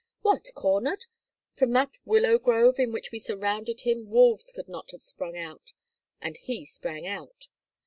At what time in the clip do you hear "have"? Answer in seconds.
4.89-5.03